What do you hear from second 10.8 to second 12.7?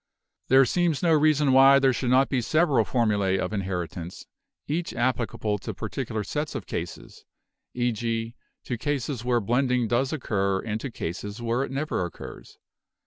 to cases where it never occurs.